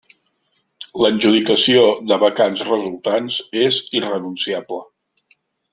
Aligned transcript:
L'adjudicació 1.03 1.83
de 2.13 2.19
vacants 2.25 2.65
resultants 2.71 3.37
és 3.67 3.79
irrenunciable. 4.01 4.83